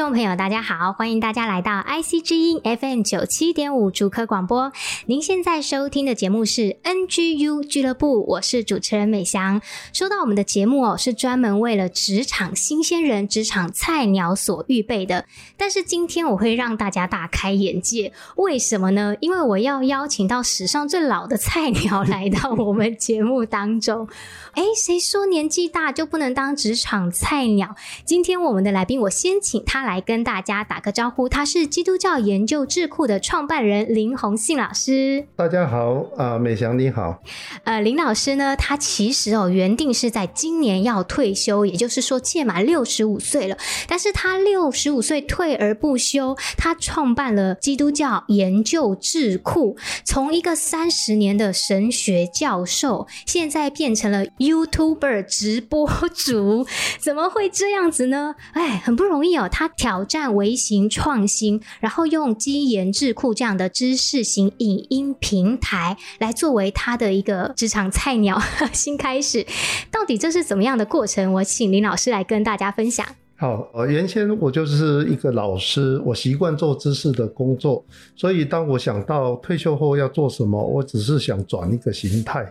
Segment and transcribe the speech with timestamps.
[0.00, 4.72] 众朋友，大家好，欢迎大家来到 IC 之音 FM 九七点五主科广播。
[5.04, 9.60] 您现在收听的节目是 NGU 俱乐部，我是主持人美翔。
[9.92, 15.26] 说到我们的节目哦，是专门为了职场新鲜人、职场菜鸟所预备的。
[15.58, 19.14] 但是今天我会让大家大开眼界，为什么呢？
[19.20, 24.08] 因为我要邀请到史上最老的菜鸟来到我们节目当中。
[24.56, 27.76] 哎，谁说年纪大就不能当职场菜鸟？
[28.06, 29.62] 今天我们的来宾，我先请。
[29.66, 35.26] 他来跟大家打个招呼，他是基督教研究智库的创办人林宏信老师。
[35.34, 37.22] 大家好，啊、呃，美祥你好。
[37.64, 43.56] 呃，林老师呢，他其实哦原定是在今年要退休，也就是说届满六十五岁了。
[43.88, 56.66] 但是他六十五岁退而不休，他创办了基督教研究智库，从一个三十年的神学教授，现在变成了 YouTuber 直播主，
[57.00, 58.34] 怎么会这样子呢？
[58.52, 59.48] 哎，很不容易哦。
[59.50, 68.38] 他挑战微型创新，然后用基研智库这样的知识型影音平台来作为他的一个职场菜鸟
[68.74, 69.46] 新开始。
[69.90, 71.32] 到底这是怎么样的过程？
[71.32, 73.06] 我请林老师来跟大家分享。
[73.36, 77.82] 好，呃，原先我就是一个老师，我习惯做知识的工作，
[78.14, 82.46] 所以当我想到退休后要做什么，我只是想转一个形态。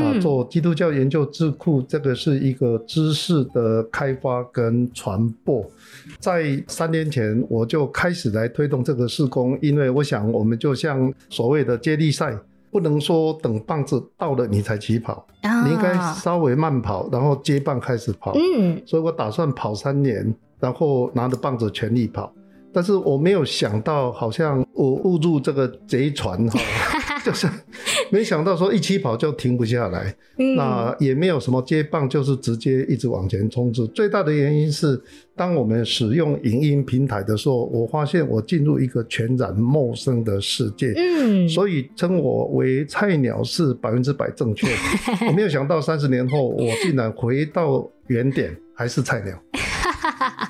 [0.00, 5.64] 啊，做基督教研究智库，这个是一个知识的开发跟传播。
[6.18, 12.36] 在三年前，我就开始来推动这个事工，因为我想，我们就像所谓的接力赛，
[12.70, 15.26] 不能说等棒子到了你才起跑，
[15.64, 18.32] 你应该稍微慢跑，然后接棒开始跑。
[18.34, 22.32] 嗯，所以我打算跑三年，然后拿着棒子全力跑。
[22.72, 26.58] 但是我没有想到，好像我误入这个贼船哈。
[27.24, 27.48] 就是
[28.10, 33.86] 没想到说一起跑就停不下来，嗯，那也没有什么接棒，就是直接一直往前冲刺。
[33.88, 35.00] 最大的原因是，
[35.34, 45.26] 当我们使用影音平台的时候，我发现我进入一个全然陌生的世界，嗯，所以称我为菜鸟是百分之百正确的。
[45.26, 49.34] 我没有想到三十年后，我竟然回到原点，还是菜鸟。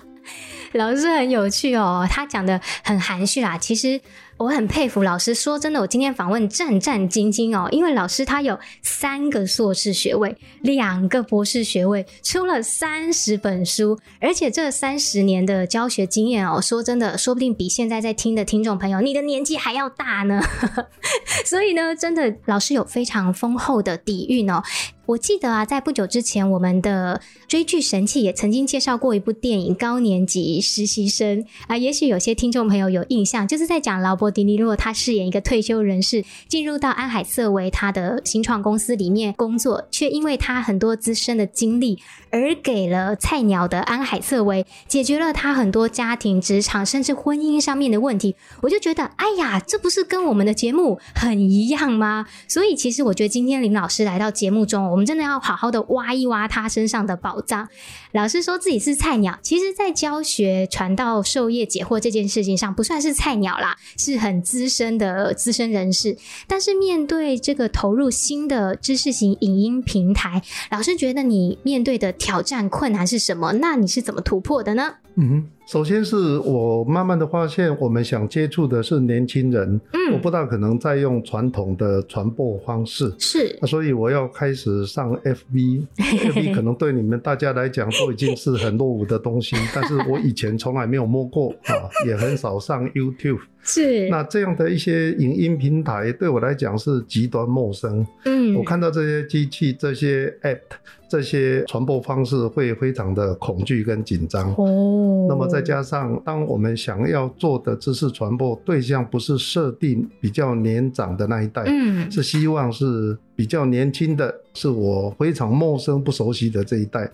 [0.74, 4.00] 老师很有趣哦，他讲得很含蓄啦，其实。
[4.36, 20.42] 我很佩服老师，说真的，我今天访问战战兢兢哦，因为老师他有三个硕士学位，两个博士学位，出了三十本书，而且这三十年的教学经验哦，说真的，说不定比现在在听的听众朋友，你的年纪还要大呢。
[21.46, 24.60] 所以呢，真的老师有非常丰厚的底蕴哦。
[25.06, 41.98] 我记得啊，在不久之前，我们的追剧神器也曾经介绍过一部电影《高年级实习生》啊，也许有些听众朋友有印象，就是在讲劳勃·迪尼洛他饰演一个退休人士，进入到安海瑟薇他的新创公司里面工作，却因为他很多资深的经历，
[42.30, 48.34] 而给了菜鸟的安海瑟薇解决了他很多家庭、职场甚至婚姻上面的问题。
[48.62, 52.26] 我就觉得，哎呀，这不是跟我们的节目很一样吗？
[52.48, 57.68] 所以，其实我觉得今天林老师来到节目中，我们真的要好好的挖一挖他身上的宝藏。
[58.12, 66.16] 老师说自己是菜鸟，其实，在教学、传道、授业解惑这件事情上，不算是菜鸟啦，是很资深的资深人士。
[66.46, 70.40] 但是，面对这个投入新的知识型影音平台，
[70.70, 73.54] 老师觉得你面对的挑战困难是什么？
[73.54, 74.94] 那你是怎么突破的呢？
[75.16, 75.44] 嗯。
[75.66, 93.40] 首先是我慢慢的发现，我们想接触的是年轻人，嗯，我不大可能再用传统的传播方式，是，所以我要开始上 FB，FB 可能对你们大家来讲都已经是很落伍的东西，但是我以前从来没有摸过啊，也很少上 YouTube。
[93.64, 98.06] 是，那这样的一些影音平台对我来讲是极端陌生。
[98.24, 100.60] 嗯，我看到这些机器、这些 App、
[101.08, 104.54] 这些传播方式会非常的恐惧跟紧张。
[104.56, 117.10] 哦，那么再加上，当我们想要做的知识传播对象不是设定比较年长的那一代，嗯，是希望是比较年轻的，是我非常陌生不熟悉的这一代。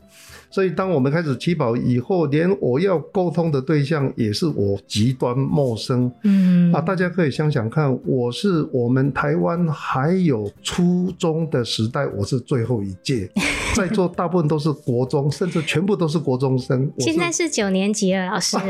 [0.50, 6.10] 所以，当我们开始起跑以后，连我要沟通的对象也是我极端陌生。
[6.24, 13.30] 嗯，啊，大家可以想想看，我是我们台湾还有初中的时代，我是最后一届。
[13.76, 16.90] 在座大部分都是国中，甚至全部都是国中生。
[16.98, 18.56] 现在是九年级了，老师。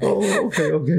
[0.00, 0.92] 哦，OK OK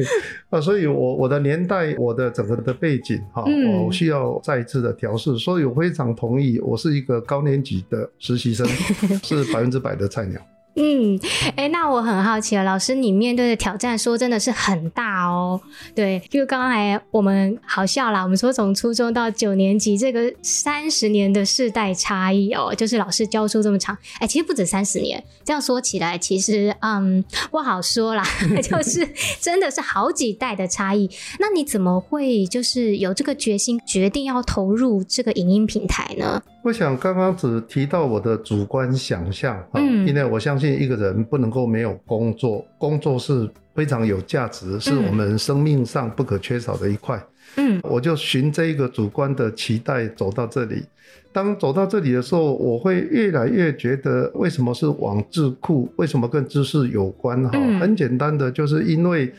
[0.50, 3.44] 啊，所以我我的年代，我的整个的背景哈，
[3.86, 8.66] 我需要再一次的调试，所以我非常同意，我是一个高年级的实习生，
[9.24, 10.40] 是百分之百的菜鸟。
[10.76, 11.20] 嗯，
[11.56, 15.62] 哎、那我很好奇了，老师，你面对的挑战说真的是很大哦。
[15.94, 25.24] 对，就刚才我们好笑啦，我们说从初中到九年级这个三十年的世代差异哦，就是老师教书这么长，哎、其实不止三十年。
[25.46, 28.24] 这样说起来，其实嗯不好说啦，
[28.64, 29.08] 就是
[29.40, 31.10] 真的是好几代的差异。
[31.40, 36.42] 那你怎么会就是有这个决心，决定要投入这个影音平台呢？
[36.64, 47.22] 我想刚刚只提到我的主观想象啊，嗯，因为我相信一个人不能够没有工作，工作是非常有价值，是我们生命上不可缺少的一块。
[47.58, 50.86] 嗯，我就循这一个主观的期待走到这里。
[51.34, 55.92] 当走到这里的时候，我会越来越觉得，为什么是往智库？
[55.98, 57.44] 为什么跟知识有关？
[57.44, 59.34] 哈，很简单的，就是因为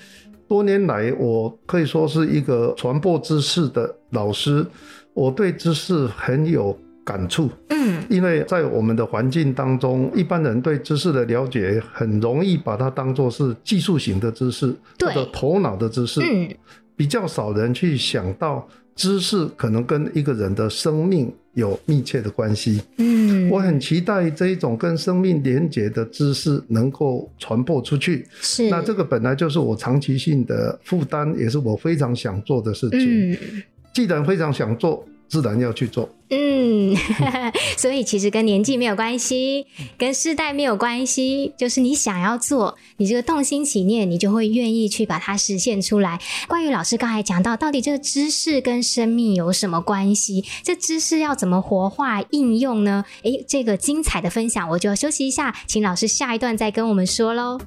[0.47, 4.67] 多年来我可以说是一个传播知识的老师，
[5.15, 6.79] 我对知识很有。
[7.05, 16.49] 感触，嗯，因为在我们的环境当中，一般人对知识的了解很容易把它当做是技术型的知识，或者头脑的知识，嗯，
[16.97, 18.67] 比较少人去想到
[18.97, 33.39] 知识可能跟一个人的生命有密切的关系，嗯，我很期待这一种跟生命连结的知识能够传播出去，是，那这个本来就是我长期性的负担，也是我非常想做的事情，嗯，
[33.93, 35.07] 既然非常想做。
[35.29, 36.95] 自然要去做，嗯，
[37.77, 39.67] 所以其实跟年纪没有关系，
[39.99, 46.21] 跟世代没有关系，就是你想要做，你这个动心起念，你就会愿意去把它实现出来。
[46.47, 50.45] 关于老师刚才讲到，到底这个知识跟生命有什么关系？
[50.63, 53.05] 这知识要怎么活化应用呢？
[53.23, 57.59] 诶，这个精彩的分享，我就要休息一下，请老师下一段再跟我们说喽。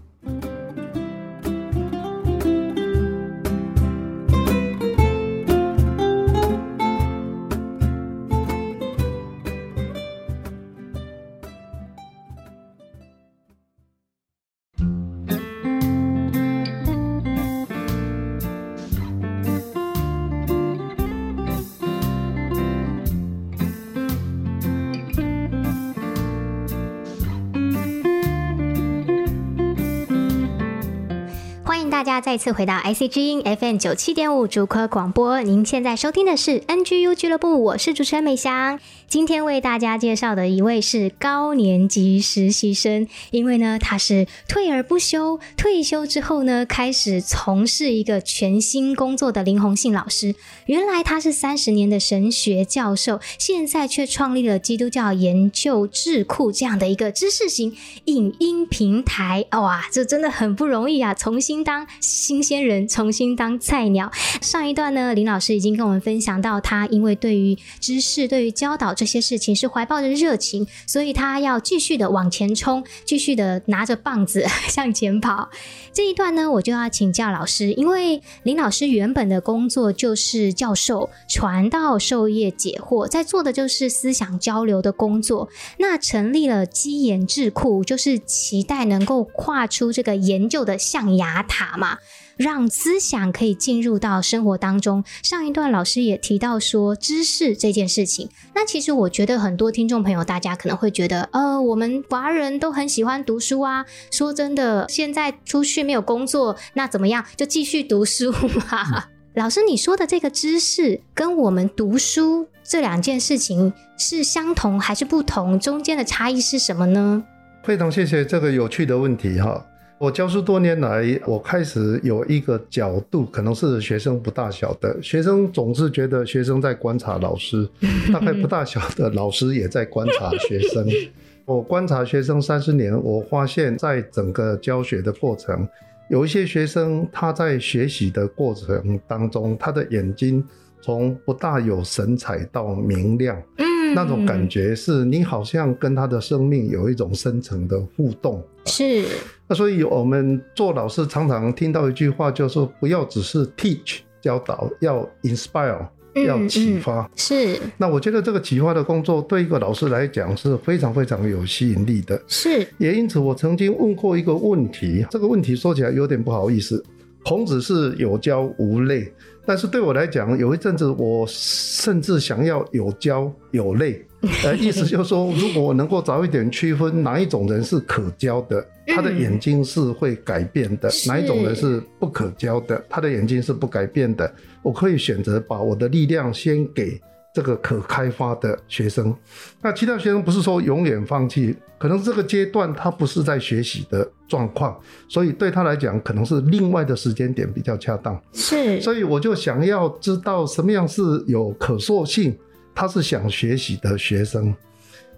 [32.37, 38.79] 再次回到 IC 之音 FM 九七点五主科广播，您现在收听的是 NGU 俱乐部，我是主持人美香。
[39.09, 50.35] 今天为大家介绍的一位是高年级实习生，因为呢他是退而不休，退休之后呢开始从事一个全新工作的林鸿信老师。
[50.65, 57.73] 原来他是三十年的神学教授，现在却创立了基督教研究智库这样的一个知识型
[58.05, 59.45] 影音平台。
[59.51, 61.13] 哇，这真的很不容易啊！
[61.13, 64.11] 重新当新鲜人重新当菜鸟。
[64.41, 75.49] 上一段呢，林老师已经跟我们分享到，他因为对于知识、对于教导这些事情是怀抱着热情，所以他要继续的往前冲，继续的拿着棒子向前跑。
[75.93, 85.47] 这一段呢，我就要请教老师，因为林老师原本的工作就是教授，传道授业解惑，在做的就是思想交流的工作。
[85.77, 91.77] 那成立了基研智库，就是期待能够跨出这个研究的象牙塔。
[91.77, 91.99] 嘛，
[92.37, 95.03] 让思想可以进入到生活当中。
[95.21, 98.29] 上一段老师也提到说，知识这件事情。
[98.55, 103.85] 那其实我觉得很多听众朋友，大家可能会觉得，呃，我们华人都很喜欢读书啊。
[104.11, 107.25] 说真的，现在出去没有工作，那怎么样？
[107.35, 108.63] 就继续读书嘛。
[108.71, 109.03] 嗯。
[109.37, 115.59] 老师，你说的这个知识跟我们读书这两件事情是相同还是不同？
[115.59, 117.23] 中间的差异是什么呢？
[117.63, 119.63] 非常谢谢这个有趣的问题哈。
[119.99, 124.95] 我教书多年来，我开始有一个角度，可能是学生不大晓得。
[125.01, 127.67] 学生总是觉得学生在观察老师，
[128.13, 130.87] 大概不大晓得老师也在观察学生。
[131.45, 135.67] 我观察学生三十年，我发现在整个教学的过程，
[136.11, 140.45] 有一些学生他在学习的过程当中，他的眼睛
[140.79, 143.41] 从不大有神采到明亮。
[143.57, 149.05] 嗯那种感觉是你好像跟他的生命有一种深层的互动，是。
[149.47, 155.87] 那所以我们做老师常常听到一句话，就是说不要只是 teach 教导，要 inspire
[156.25, 157.01] 要启发。
[157.01, 157.59] 嗯嗯，是。
[157.77, 162.21] 那我觉得这个启发的工作对一个老师来讲是非常非常有吸引力的。
[162.27, 162.67] 是。
[162.77, 166.83] 也因此，我曾经问过一个问题，这个问题说起来有点不好意思。
[167.23, 169.11] 孔子是有教无类。
[169.45, 174.05] 但是对我来讲，有一阵子我甚至想要有教有类，
[174.43, 184.31] 呃，意思就是说，如果我能够早一点区分哪一种人是可教的，他的眼睛是会改变的；嗯、哪一种人是不可教的，他的眼睛是不改变的。
[184.61, 186.99] 我可以选择把我的力量先给。
[187.33, 189.15] 这个可开发的学生，
[189.61, 194.75] 那其他学生不是说永远放弃，可能这个阶段他不是在学习的状况，
[195.07, 198.19] 所以对他来讲，可能是另外的时间点比较恰当。
[198.33, 202.35] 是，所以我就想要知道什么样是有可塑性，
[202.79, 204.53] 他是想学习的学生。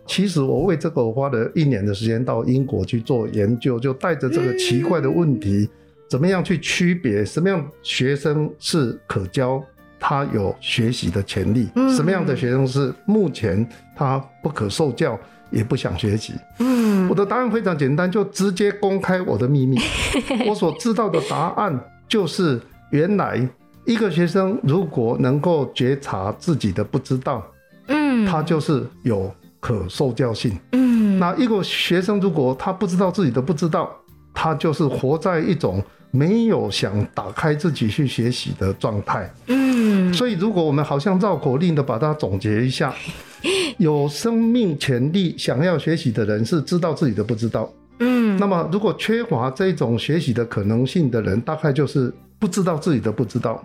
[0.08, 5.70] 其实我为这个我花了一年的时间到英国去做研究，就带着这个奇怪的问题，嗯、
[6.10, 9.62] 怎么样去区别什么样学生是可教。
[10.00, 11.68] 他有学习的潜力。
[11.76, 15.20] 嗯，什么样的学生是目前他不可受教，
[15.52, 16.32] 也不想学习？
[16.60, 19.78] 嗯，我的答案非常简单，就直接公开我的秘密。
[20.48, 22.58] 我所知道的答案就是，
[22.92, 23.46] 原来
[23.92, 27.44] 一个学生如果能够觉察自己的不知道，
[27.88, 30.58] 嗯，他就是有可受教性。
[30.74, 33.90] 嗯，那一个学生如果他不知道自己的不知道，
[34.34, 35.84] 他就是活在一种。
[36.12, 42.92] 没有想打开自己去学习的状态，嗯，所以如果我们好像绕口令的把它总结一下，
[43.78, 53.64] 有生命潜力想要学习的人是知道自己的不知道，嗯，那么如果缺乏这种学习的可能性的人，大概就是不知道自己的不知道，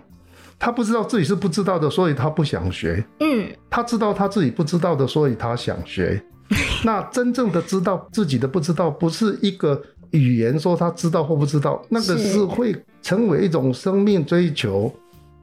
[0.57, 6.21] 他不知道自己是不知道的，所以他不想学，嗯，他知道他自己不知道的，所以他想学，
[6.83, 9.81] 那真正的知道自己的不知道，不是一个。
[10.11, 14.93] 语言说他知道或不知道，那个是会成为一种生命追求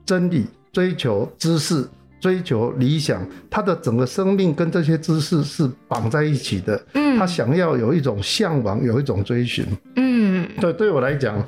[0.07, 1.87] 真理、追求知识、
[2.19, 3.27] 追求理想。
[3.51, 6.83] 他的整个生命跟这些知识是绑在一起的。
[6.95, 9.67] 嗯，他想要有一种向往，有一种追寻。
[9.97, 11.47] 嗯，对，对我来讲，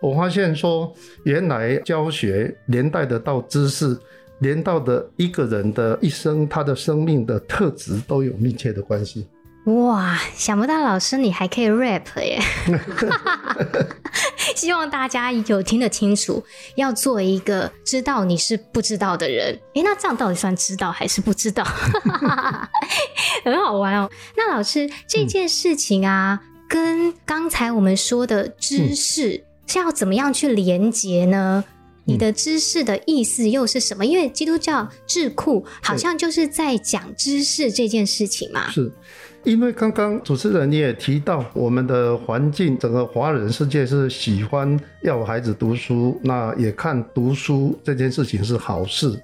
[0.00, 0.92] 我发现说，
[1.24, 3.98] 原来教学连带的到知识，
[4.40, 9.26] 连到的一个人的一生，他的生命的特质都有密切的关系。
[9.66, 12.38] 哇，想不到老师你还可以 rap 耶！
[14.54, 16.44] 希望大家有听得清楚，
[16.76, 19.58] 要做一个知道你是不知道的人。
[19.74, 21.64] 诶，那这样到底算知道还是不知道？
[23.42, 24.10] 很好玩哦。
[24.36, 31.64] 那老师这件事情啊，嗯、跟刚才我们说的知识是要怎么样去连接呢？
[32.06, 34.04] 嗯、你的知识的意思又是什么？
[34.04, 38.70] 因为基督教智库好像就是在讲知识这件事情嘛。
[38.70, 38.92] 是。
[39.44, 49.22] 因为刚刚主持人你也提到，我们的环境，整个华人世界是喜欢要孩子读书，那也看读书这件事情是好事。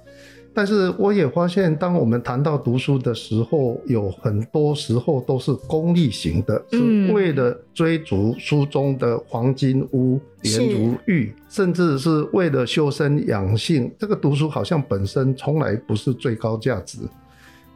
[0.53, 13.89] 但是我也发现，当我们谈到读书的时候，有很多时候都是功利型的，是为了追逐书中的黄金屋、颜如玉，甚至是为了修身养性。
[13.97, 16.97] 这个读书好像本身从来不是最高价值。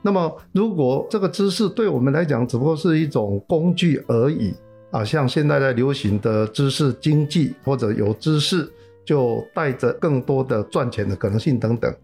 [0.01, 4.53] 那么，如果这个知识对我们来讲只不过是一种工具而已
[4.91, 8.69] 啊，像现在在流行的知识经济，或者有知识
[9.05, 11.95] 就带着更多的赚钱的可能性等等。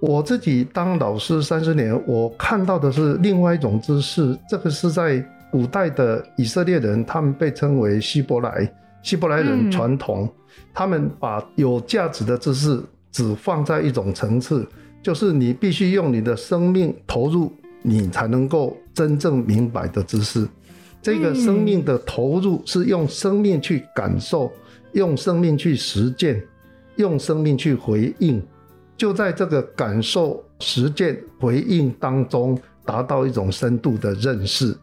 [0.00, 10.32] 我自己当老师三十年，我看到的是另外一种知识，这个是在古代的以色列人，他们被称为希伯来，希伯来人传统，嗯、
[10.72, 14.66] 他们把有价值的知识只放在一种层次。
[15.02, 17.52] 就是你必须用你的生命投入，
[17.82, 20.46] 你才能够真正明白的知识。
[21.00, 24.50] 这个生命的投入是用生命去感受，
[24.92, 26.42] 用生命去实践，
[26.96, 28.42] 用生命去回应。
[28.98, 34.76] 就在这个感受、实践、回应当中，达到一种深度的认识。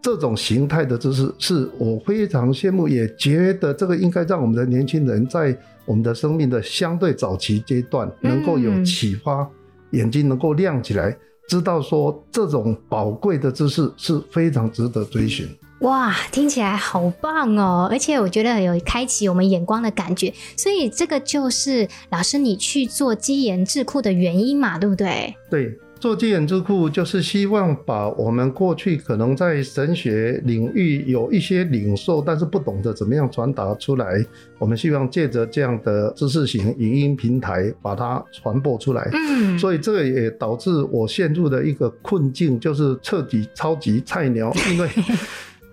[0.00, 9.46] 这种形态的知识，是我非常羡慕，也觉得这个应该让我们的年轻人在我们的生命的相对早期阶段，能够有启发。
[9.90, 11.14] 眼睛能够亮起来，
[11.48, 15.46] 知道说这种宝贵的知识是非常值得追寻。
[15.80, 17.88] 哇，听起来好棒哦！
[17.90, 25.34] 而且我觉得有开启我们眼光的感觉，所以这个就是老师你去做基研智库的原因嘛，对不对？
[25.50, 25.78] 对。
[26.00, 34.24] 做基研智库就是希望把我们过去可能在神学领域有一些领受，但是不懂得怎么样传达出来。
[34.60, 39.10] 我们希望借着这样的知识型影音平台把它传播出来。
[39.12, 44.88] 嗯，所以这个也导致我陷入的一个困境，就是彻底超级菜鸟，因为。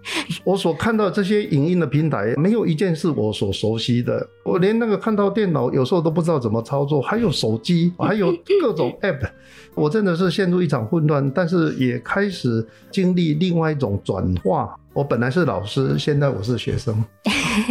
[0.43, 4.27] 我所看到这些影音的平台，没有一件是我所熟悉的。
[4.43, 7.01] 我连那个看到电脑，有时候都不知道怎么操作。
[7.01, 8.31] 还有手机， 还有
[8.61, 9.27] 各种 App，
[9.75, 11.29] 我真的是陷入一场混乱。
[11.31, 14.75] 但是也开始经历另外一种转化。
[14.93, 17.03] 我本来是老师，现在我是学生。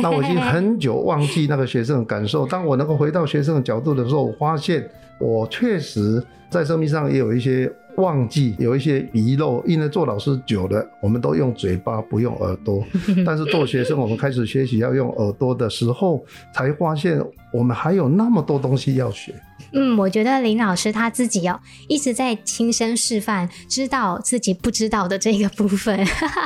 [0.03, 2.45] 那我已经很久忘记那个学生的感受。
[2.45, 4.87] 当我能够回到学生的角度的时候，我发现
[5.19, 12.85] 我确实在生命上也有一些忘记有一些遗漏，因为做老师久了，我们都用嘴巴不用耳朵，
[13.25, 19.35] 但是做学生，我们开始学习要用耳朵的时候，才发现我们还有那么多东西要学。
[19.77, 26.05] 嗯，我觉得林老师他自己哦，一直在亲身示范，知道自己不知道的这个部分，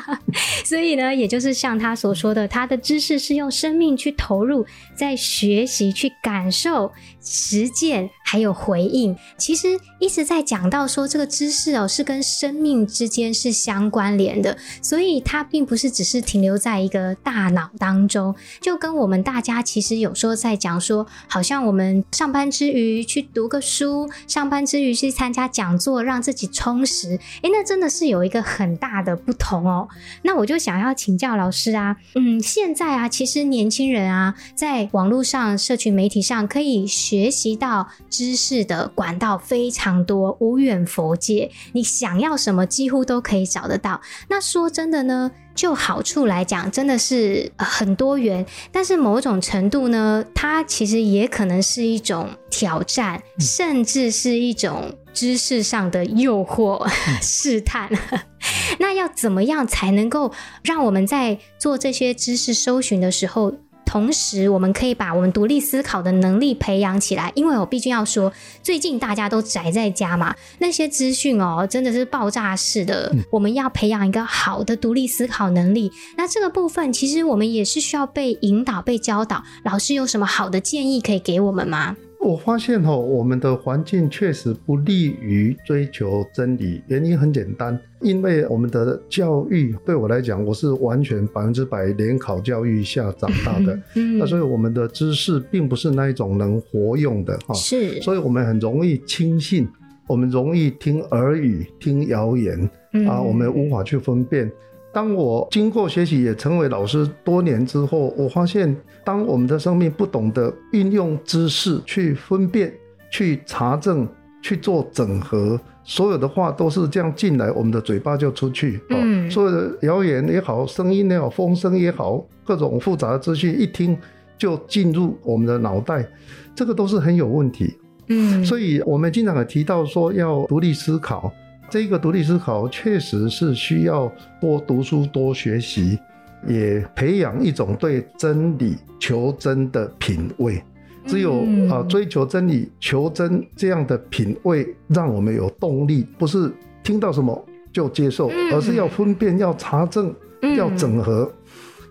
[0.65, 6.91] 所以呢，也就是像他所说的，他的知识是用生命去投入，在学习、去感受、
[7.23, 9.17] 实践，还有回应。
[9.37, 23.29] 其实一直在讲到说，这个知识哦，是跟生命之间是相关联的，所以它并不是只是停留在一个大脑当中，就跟我们大家其实有时候在讲说，好像我们上班之余去。
[23.35, 27.11] 读个书，上班之余去参加讲座，让自己充实。
[27.43, 29.87] 诶，那真的是有一个很大的不同哦。
[30.23, 41.51] 那我就想要请教老师啊，嗯，现在啊，其实年轻人啊，在网络上、社群媒体上可以学习到知识的管道非常多，无远佛界。
[41.73, 44.01] 你想要什么，几乎都可以找得到。
[44.29, 45.31] 那说真的呢？
[45.55, 56.89] 就好处来讲，真的是很多元，但是某种程度呢，它其实也可能是一种挑战，甚至是一种知识上的诱惑、
[57.21, 57.91] 试探。
[58.79, 60.33] 那要怎么样才能够
[60.63, 63.53] 让我们在做这些知识搜寻的时候，
[63.89, 68.31] 同时，我们可以把我们独立思考的能力培养起来，因为我毕竟要说，
[68.63, 73.11] 最近大家都宅在家嘛，那些资讯哦，真的是爆炸式的。
[73.15, 79.43] 嗯、我们要培养一个好的独立思考能力，那这个部分其实我们也是需要被引导、被教导。
[79.65, 81.97] 老师有什么好的建议可以给我们吗？
[82.21, 86.83] 我发现哦，我们的环境确实不利于追求真理。
[86.89, 93.79] 原因很简单，因为我们的教育对我来讲，我是完全百分之百联考教育下长大的。
[93.95, 97.55] 嗯，那所以我们的知识并不是那一种能活用的哈。
[97.55, 99.67] 是，所以我们很容易轻信，
[100.07, 102.59] 我们容易听耳语、听谣言
[103.07, 104.51] 啊，我们无法去分辨。
[104.93, 108.75] 当我经过学习，也成为老师多年之后，我发现，
[109.09, 112.71] 当我们的生命不懂得运用知识去分辨、
[113.11, 114.07] 去查证、
[114.43, 118.79] 去做整合，所有的话都是这样进来，我们的嘴巴就出去。
[118.91, 123.97] 嗯，所有的谣言也好，声音也好，风声也好，各种复杂的资讯一听
[124.37, 126.07] 就进入我们的脑袋，
[126.55, 127.79] 这个都是很有问题。
[128.09, 131.33] 嗯，所以我们经常也提到说要独立思考。
[131.71, 135.99] 这个独立思考确实是需要多读书、多学习，
[136.47, 140.63] 也培养一种对真理求真的品味。
[141.07, 150.15] 只有啊，追求真理、求真这样的品味，让我们有动力，不是听到什么就接受，而是要分辨、要查证、
[150.57, 151.33] 要整合。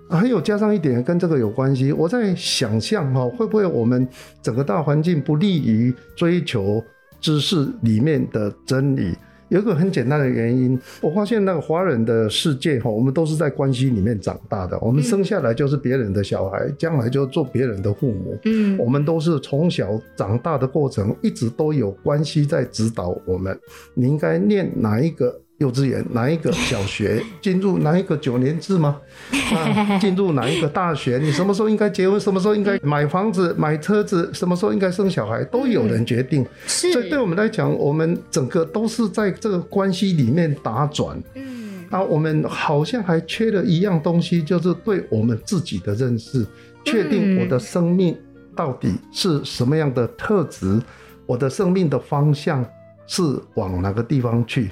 [0.09, 4.07] 还有加上一点跟这个有关系，我在想象哈，会不会我们
[4.41, 6.81] 整个大环境不利于追求
[7.19, 9.15] 知识里面的真理？
[9.49, 18.37] 有一个很简单的原因，我发现那个华人的世界哈，我们都是在关系里面长大的，我们生下来就是别人的小孩，将来就做别人的父母。
[18.45, 23.57] 嗯，我们都是从小长大的过程，一直都有关系在指导我们。
[23.93, 25.41] 你应该念哪一个？
[25.57, 29.01] 幼稚园哪一个小学 进入哪一个九年制吗？
[29.53, 31.17] 啊，进入哪一个大学？
[31.21, 32.19] 你什么时候应该结婚？
[32.19, 34.29] 什么时候应该买房子、买车子？
[34.33, 35.43] 什么时候应该生小孩？
[35.45, 36.45] 都有人决定。
[36.67, 41.19] 是，所以对我们来讲，我们整个都是在这个关系里面打转。
[41.33, 46.45] 嗯，啊，我们好像还缺了一样东西，就是对我们自己的认识，
[46.83, 48.15] 确定我的生命
[48.55, 50.79] 到底是什么样的特质，
[51.25, 52.63] 我的生命的方向
[53.07, 53.23] 是
[53.55, 54.69] 往哪个地方去。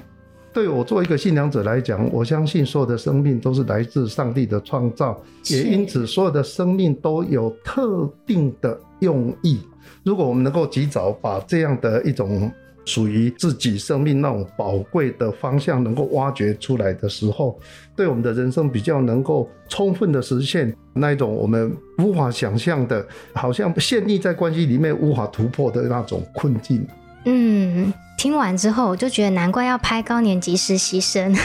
[0.56, 9.60] 对我做一个信仰者来讲，我相信所有的生命都是来自上帝的创造，也因此所有的生命都有特定的用意。
[10.02, 12.50] 如果我们能够及早把这样的一种
[12.86, 17.60] 属于自己生命那种宝贵的方向能够挖掘出来的时候，
[17.94, 26.82] 对我们的人生比较能够充分的实现那一种我们无法想象的，好像陷溺在关系里面无法突破的那种困境。
[27.26, 27.92] 嗯。
[28.16, 31.36] 听完之后，我就觉得难怪要拍高年级实习生。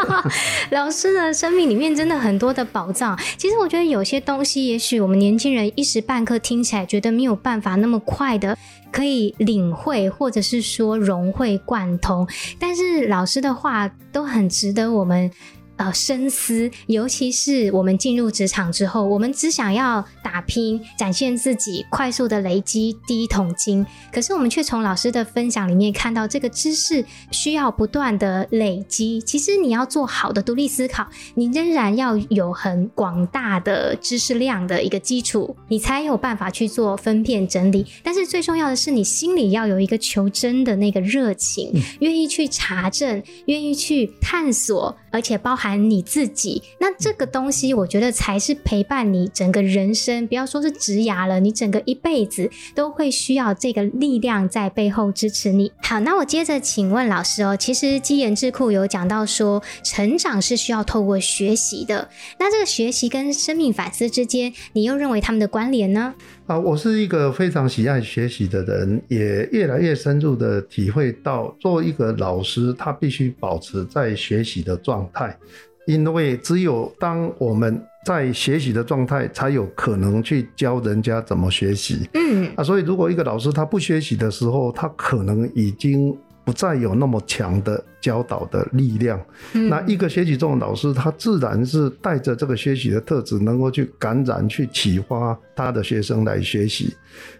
[0.70, 3.18] 老师的生命里面真的很多的宝藏。
[3.38, 8.56] 其实我觉得有些东西，也许我们年轻人一时半刻听起来觉得没有办法那么快的
[8.92, 12.28] 可以领会，或者是说融会贯通。
[12.60, 15.30] 但是老师的话都很值得我们
[15.76, 23.84] 呃深思，尤其是我们进入职场之后，我们只想要打拼，展现自己，快速的累积第一桶金。
[24.12, 29.20] 可是我们却从老师的分享里面看到，这个知识需要不断的累积。
[29.22, 37.86] 其实你要做好的独立思考，你仍然要有很广大的知识量的一个基础，你才有办法去做分片整理。
[38.02, 46.60] 但是最重要的是，你心里要有一个求真的那个热情，愿意去查证，愿意去探索，而且包含你自己。
[46.80, 55.70] 那这个东西，我觉得才是陪伴你整个人生，不要说是职涯了，你整个一辈子都会需要这个力量在背后支持你。
[55.82, 62.08] 好，那我接着请问老师哦，其实基研智库有讲到说，成长是需要透过学习的。
[62.38, 66.14] 那这个学习跟生命反思之间，你又认为他们的关联呢？
[66.46, 75.38] 啊，我是一个非常喜爱学习的人，也越来越深入的体会到，作为一个老师，他必须保持在学习的状态，
[75.86, 82.08] 因为只有当我们在学习的状态，才有可能去教人家怎么学习。
[82.14, 86.16] 嗯，啊，所以如果一个老师他不学习的时候，他可能已经。
[86.44, 89.20] 不再有那么强的教导的力量。
[89.52, 96.94] 嗯，那一个学习中的老师，他自然是带着这个学习的特质，能够去感染、去启发他的学生来学习。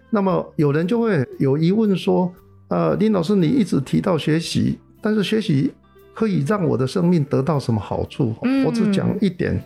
[0.09, 2.31] 那么有人就会有疑问说
[2.69, 5.73] ：“呃，林老师，你一直提到学习，但是学习
[6.13, 8.33] 可以让我的生命得到什么好处？”
[8.65, 9.61] 我只讲一点。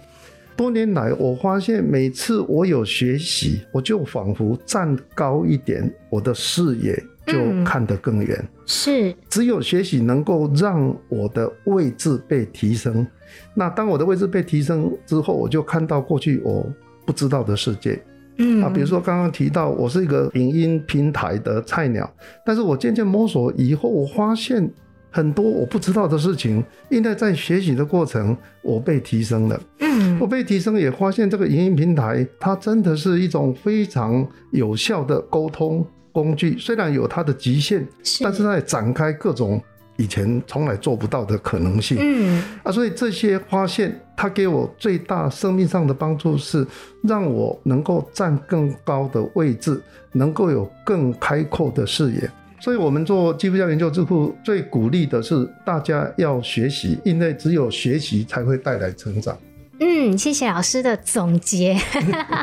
[0.56, 7.00] 多年来，我发现每次我有学习，我就仿佛站高一点，我的视野。
[7.28, 13.06] 就看得更远，嗯，是只有学习能够让我的位置被提升。
[13.54, 16.66] 那当我的位置被提升之后，我就看到过去我
[17.06, 18.02] 不知道的世界。
[18.38, 22.10] 嗯啊，比如说刚刚提到我是一个影音平台的菜鸟，
[22.46, 24.72] 但是我渐渐摸索以后，我发现
[25.10, 29.60] 很多我不知道的事情，应该在学习的过程，我被提升了。
[29.80, 35.86] 嗯，我被提升，也发现这个影音平台它真的是一种非常有效的沟通。
[36.18, 37.88] 工具虽然有它的极限，
[38.24, 39.62] 但是它也展开各种
[39.98, 41.96] 以前从来做不到的可能性。
[42.00, 46.66] 嗯啊，所以这些发现，它给我最大生命上的帮助是，
[47.04, 49.80] 让我能够站更高的位置，
[50.12, 52.28] 能够有更开阔的视野。
[52.60, 59.38] 所以，我们做基督教研究智库最鼓励的是大家要学习，因为只有学习才会带来成长。
[59.80, 61.80] 嗯，谢谢老师的总结。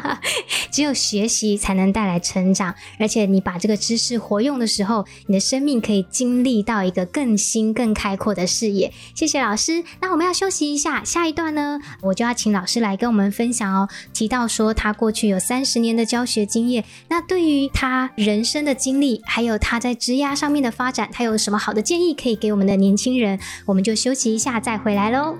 [0.70, 8.92] 只有学习才能带来成长，而且你把这个知识活用的时候，你的生命可以经历到一个更新、更开阔的视野。
[9.14, 9.84] 谢谢老师。
[10.00, 13.88] 那我们要休息一下，下一段呢，我就要请老师来跟我们分享哦。
[14.12, 23.38] 提到说他过去有三十年的教学经验，那对于他人生的经历，还有他在职涯上面的发展，他有什么好的建议可以给我们的年轻人？
[23.66, 25.36] 我们就休息一下，再回来喽。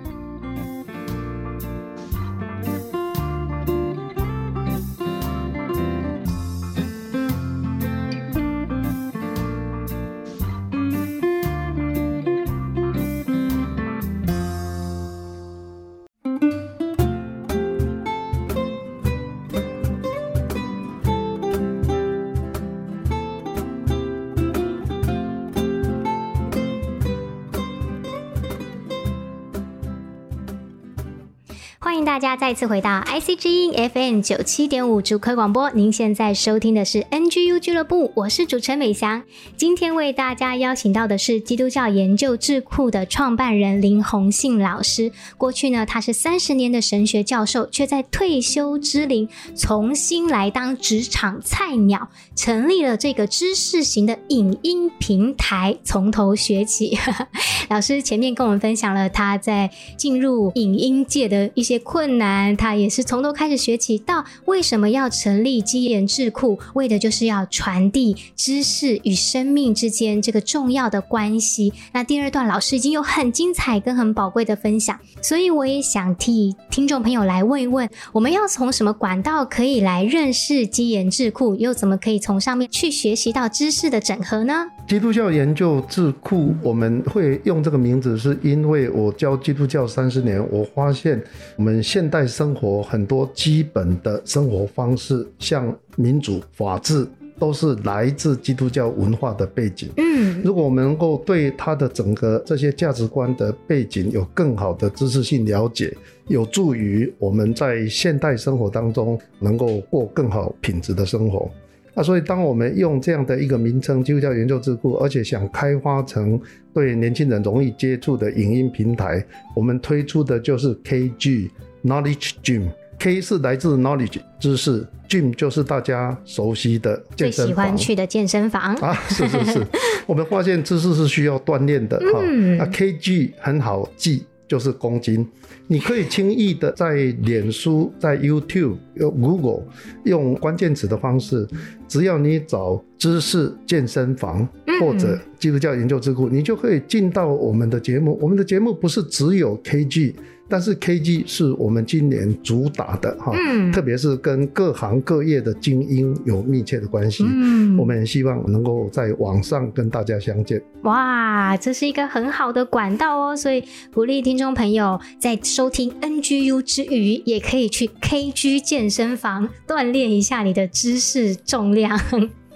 [32.14, 39.20] 大家再次回到 IC 之音 FM 九七点五主科广播，您现在收听的是 NGU 俱乐部，我是主持人美翔。
[39.56, 45.10] 今天为大家邀请到的是基督教研究智库的创办人林鸿信老师。
[45.36, 56.96] 过去呢，他是三十年的神学教授，却在退休之龄重新来当职场菜鸟，成立了这个知识型的影音平台，从头学起。
[57.68, 71.72] 老师前面跟我们分享了他在进入影音界的一些困困难，他也是从头开始学起，到为什么要成立基研智库，为的就是要传递知识与生命之间这个重要的关系。
[71.94, 84.66] 那第二段老师已经有很精彩跟很宝贵的分享，所以我也想替听众朋友来问一问：我们要从什么管道可以来认识基研智库，又怎么可以从上面去学习到知识的整合呢？
[84.86, 91.22] 基督教研究智库，我们会用这个名字，是因为我教基督教三十年，我发现
[91.56, 91.82] 我们。
[91.82, 97.06] 现代生活很多基本的生活方式，像民主、法治，
[97.38, 99.90] 都是来自基督教文化的背景。
[99.96, 105.94] 嗯，如果我们能够对它的整个这些价值观的背景有更好的知识性了解，
[106.26, 111.48] 有助于我们在现代生活当中能够过更好品质的生活。
[111.94, 116.40] 啊，所以当我们用这样的一个名称基督教研究智库，而且想开发成
[116.72, 121.50] 对年轻人容易接触的影音平台，我们推出的就是 KG
[121.84, 122.68] Knowledge Gym。
[122.96, 129.66] K 是来自 Knowledge 知识，Gym 就是大家熟悉的健身房，最喜欢去的健身房啊，是是是。
[130.06, 132.20] 我们发现知识是需要锻炼的哈。
[132.22, 135.26] 嗯、啊，KG 很好记，就是公斤。
[135.66, 139.64] 你可以轻易的在脸书、在 YouTube、用 Google
[140.04, 141.44] 用关键词的方式，
[141.88, 144.48] 只要你找知识健身房
[144.80, 148.16] 或者基督教研究智库，你就可以进到我们的节目。
[148.22, 150.14] 我们的节目不是只有 KG。
[150.54, 157.24] 但是 KG 是我们今年主打的哈，嗯、特别是跟各行各业的精英有密切的关系。
[157.26, 160.62] 嗯，我们也希望能够在网上跟大家相见。
[160.84, 171.98] 哇，这是一个很好的管道哦，所以鼓励听众朋友在收听 NGU 之余，也可以去 KG 健身房锻炼一下你的知识重量。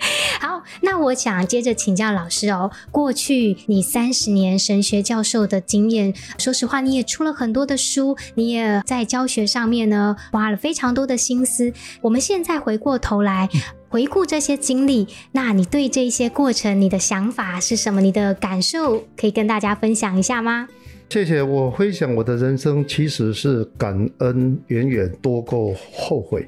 [0.40, 2.70] 好，那我想接着请教老师哦。
[2.90, 11.72] 过去你三十年神学教授的经验，说实话，你也出了很多的书，你也在教学上面呢花了非常多的心思。
[12.02, 13.48] 我们现在回过头来
[13.88, 18.00] 回顾这些经历，那你对这些过程，你的想法是什么？
[18.00, 20.68] 你的感受可以跟大家分享一下吗？
[21.08, 21.42] 谢谢。
[21.42, 26.46] 我回想我的人生，其实是感恩远远多过后悔。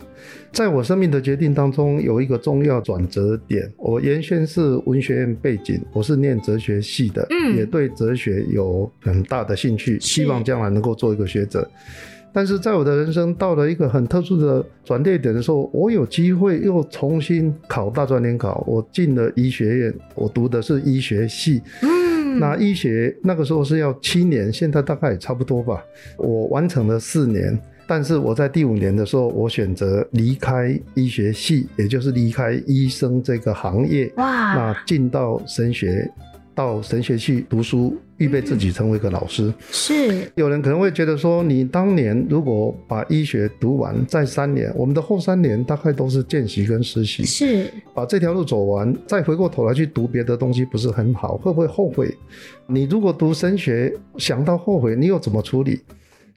[0.53, 3.73] 在我生命的决定当中，有一个重要转折点。
[3.79, 11.67] 我原先是文学院背景，我是念哲学系的，嗯，也对哲学有很大的兴趣，希望将来能够做一个学者。
[12.33, 21.61] 但是在我的人生到了一个很特殊的转捩点的时候，我有机会又重新考大专联考，我进了医学院，我读的是医学系。
[21.83, 21.89] 嗯，
[22.39, 25.83] 那医学那个时候是要七年，现在大概也差不多吧。
[26.17, 27.59] 我完成了四年。
[27.87, 36.09] 但是我在第五年的时候，我选择离开医学系，也就是离开医生这个行业，哇，那进到神学，
[36.61, 39.51] 到神学系读书，预备自己成为一个老师。
[39.71, 51.39] 是，有人可能会觉得说，你当年如果把医学读完，再三年，我们的后三年大概都是见习跟实习，是，把这条路走完，再回过头来去读别的东西，不是很好？
[51.39, 52.15] 会不会后悔？
[52.67, 55.81] 你如果读神学想到后悔，你又怎么处理？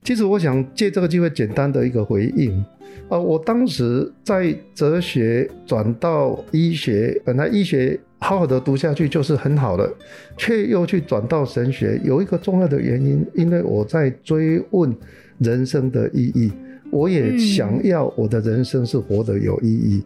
[0.06, 2.64] 其实我想借这个机会简单的一个回应，
[3.10, 9.92] 呃，我当时在哲学转到医学，本来医学好好的读下去就是很好的，
[10.38, 14.96] 却又去转到神学，有一个重要的原因，因为我在追问
[15.40, 16.50] 人生的意义，
[16.90, 20.02] 我也想要我的人生是活得有意义。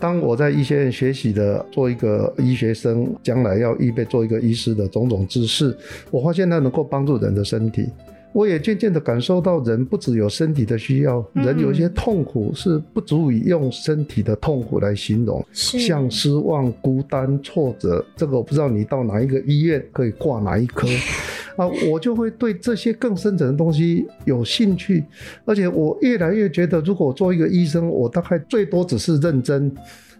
[0.00, 5.72] 当我在医学院学习的做一个医学生，将来要预备做一个医师的种种知识，
[6.10, 7.88] 我发现它能够帮助人的身体。
[8.32, 18.04] 我也渐渐地感受到，人不只有身体的需要，人有一些痛苦是不足以用身体的痛苦来形容，像失望、孤单、挫折。
[18.16, 20.86] 这个我不知道你到哪一个医院可以挂哪一科
[21.56, 25.04] 啊，我就会对这些更深层的东西有兴趣，
[25.44, 29.70] 而且我越来越觉得，如果我做一个医生，我大概最多只是认真，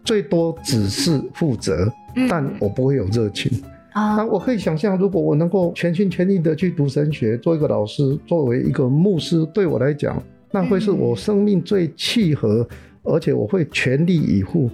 [0.04, 1.90] 最多只是负责，
[2.28, 3.50] 但我不会有热情。
[3.92, 10.22] 啊，我可以想象，如果我能够全心全意的去读神学，做一个老师，作为一个牧师，对我来讲，
[10.52, 12.66] 那会是我生命最契合，
[13.02, 14.70] 而且我会全力以赴。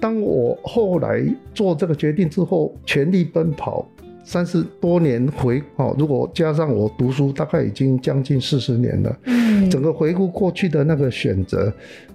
[0.00, 3.86] 当我后来做这个决定之后，全力奔跑，
[4.28, 9.18] 三十多年回，哦，如果加上我读书，大概已经将近四十年了。
[9.24, 11.72] 嗯，整个回顾过去的那个选择。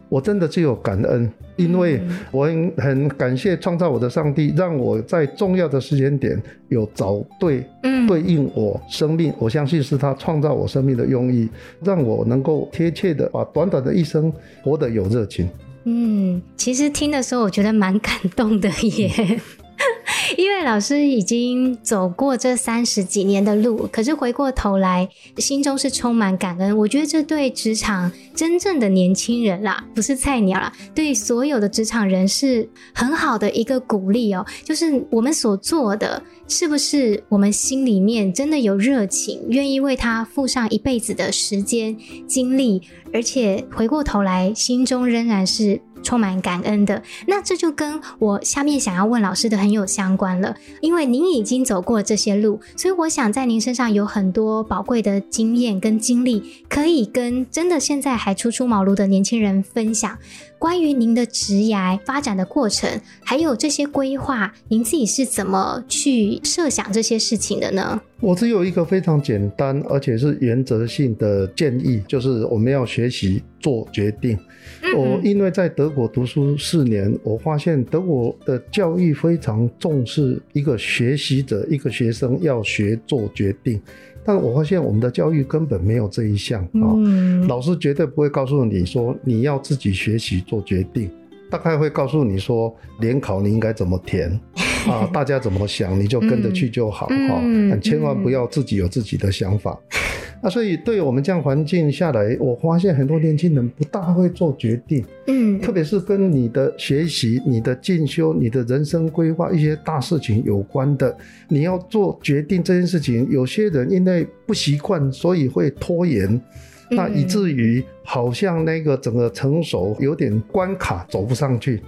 [0.09, 1.99] 我真的只有感恩，因为
[2.29, 7.65] 我很很感谢创造我的上帝，让我在重要的时间点有找对，
[8.07, 9.33] 对应我生命。
[9.39, 11.49] 我相信是他创造我生命的用意，
[11.83, 15.49] 让我能够贴切的把短短的一生活得有热情。
[15.85, 19.41] 嗯，其实听的时候我觉得蛮感动的耶。
[20.37, 25.07] 因为老师已经走过这三十几年的路，可是回过头来，
[25.37, 26.75] 心中是充满感恩。
[26.77, 34.45] 我觉得这对职场真正的年轻人啦，不是菜鸟啦，对所有的职场人是很好的一个鼓励哦。
[34.63, 42.81] 就是我们所做的，是不是我们心里面真的有热情，愿意为他付上一辈子的时间、精力，
[43.13, 45.81] 而且回过头来，心中仍然是。
[46.03, 50.55] 充满感恩的，那这就跟我下面想要问老师的很有相关了。
[50.81, 60.17] 因为您已经走过这些路，所以我想在您身上有很多宝贵的经验跟经历，可以跟真的现在还初出茅庐的年轻人分享。
[60.63, 62.89] 关于您的职涯发展的过程，
[63.21, 67.99] 还有这些规划，您自己是怎么去设想这些事情的呢？
[68.21, 74.39] 我只有一个非常简单而且是原则性的建议，就是我们要学习做决定。
[74.83, 83.81] 嗯、我因为在德国读书四年，我发现德国的教育非常重视一个学习者，一个学生要学做决定。
[84.25, 91.09] 但我发现我们的教育根本没有这一项啊，嗯、老师绝对不会告诉你说你要自己学习做决定，
[91.49, 94.39] 大概会告诉你说联考你应该怎么填。
[94.87, 99.79] 啊， 大家怎么想你就跟着去就好哈，嗯千万不要自己有自己的想法。
[99.91, 111.15] 嗯、啊，所以对我们这样环境下来，我发现很多年轻人不大会做决定，嗯，特别是跟你的学习、你的进修、你的人生规划一些大事情有关的，
[111.47, 121.81] 你要做决定这件事情，有些人因为不习惯，所以会拖延，嗯、那以至于好像那个整个成熟有点关卡走不上去。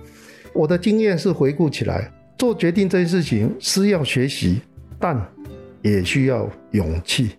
[0.54, 2.10] 我的经验是回顾起来。
[2.38, 4.60] 做决定这件事情是要学习，
[5.00, 5.20] 但
[5.82, 7.32] 也需要勇气。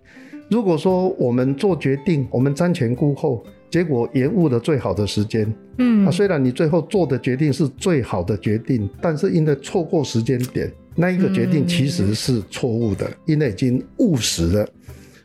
[0.49, 14.69] 如果说我们做决定，我们瞻前顾后，结果延误了最好的时间，嗯，啊，虽然你最后做的决定是最好的决定，但是因为错过时间点，那一个决定其实是错误的，因为已经误时了。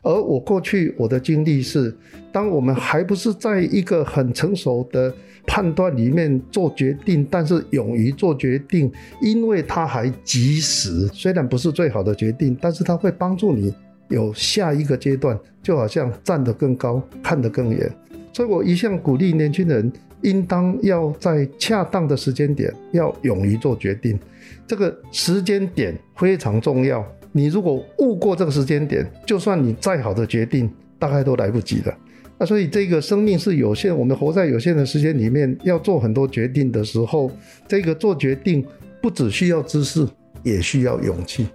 [0.04, 1.96] 而我过去我的经历是，
[2.32, 5.14] 当我们还不是在一个很成熟的
[5.46, 13.74] 判断里面做决定，但是勇于做决定，因为它还及时，虽然不是最好的决定，但是它会帮助你
[14.10, 17.92] 有下一个阶段，就好像站得更高，看得更远。
[18.34, 24.18] 所以我一向鼓励年轻人，应当要在恰当的时间点，要勇于做决定，
[24.66, 27.06] 这个时间点非常重要。
[27.32, 31.98] 你如果误过这个时间点，就算你再好的决定，大概都来不及了。
[32.38, 37.32] 那所以这个生命是有限，我们活在有限的时间里面，要做很多决定的时候，
[37.67, 38.65] 这个做决定
[39.02, 40.08] 不只需要知识，
[40.44, 41.48] 也需要勇气。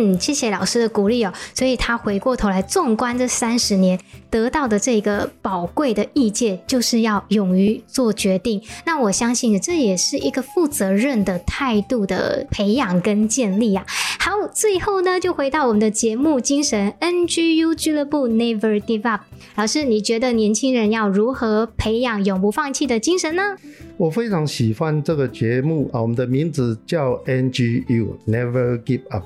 [0.00, 1.32] 嗯，谢谢老师的鼓励哦。
[1.52, 3.98] 所以他回过头来纵观这三十年
[4.30, 8.62] 得到的这个宝贵的意见，就是要勇于做决定。
[8.86, 13.84] 那我相信这也是一个负责任的态度的培养跟建立啊。
[14.20, 19.22] 好，最后呢，就回到我们的节目精神，NGU 俱乐部 Never Give Up。
[19.56, 23.56] 老师，你觉得年轻人要如何培养永不放弃的精神呢？
[23.96, 29.24] 我非常喜欢这个节目啊，我们的名字叫 NGU Never Give Up。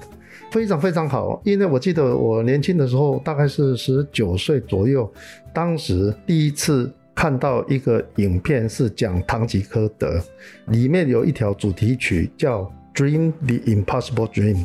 [0.52, 5.10] 非常非常好，因为我记得我年轻的时候，大概是十九岁左右，
[5.54, 10.20] 当时第一次看到一个影片，是讲唐吉诃德，
[10.66, 14.56] 里面有一条主题曲叫《Dream the Impossible Dream》，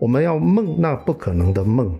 [0.00, 1.96] 我们要梦那不可能的梦。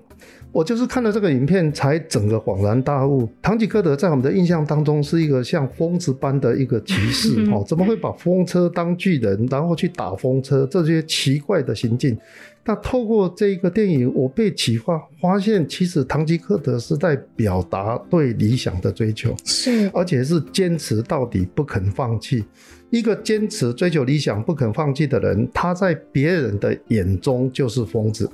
[0.57, 3.29] 我就是看了这个影片，才整个恍然大悟。
[3.43, 12.17] 唐吉诃德在我们的印象当中是一个像疯子般的一个骑士哦，怎么会把风车当巨人，然后去打风车，这些奇怪的行径。
[12.65, 22.43] 那透过这个电影，我被启发，发现其实唐吉诃德是在表达对理想的追求，是，而且是坚持到底，不肯放弃。
[22.91, 28.31] 一个坚持追求理想、不肯放弃的人，他在别人的眼中就是疯子。